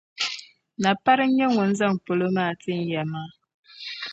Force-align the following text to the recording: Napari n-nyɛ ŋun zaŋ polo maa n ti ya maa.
Napari 0.81 1.25
n-nyɛ 1.27 1.45
ŋun 1.55 1.71
zaŋ 1.79 1.93
polo 2.05 2.27
maa 2.35 2.53
n 2.55 2.59
ti 2.61 2.73
ya 2.91 3.01
maa. 3.11 3.29